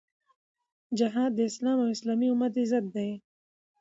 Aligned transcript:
جهاد 0.97 1.31
د 1.35 1.39
اسلام 1.49 1.77
او 1.83 1.89
اسلامي 1.95 2.27
امت 2.33 2.53
عزت 2.61 2.85
دی. 2.95 3.09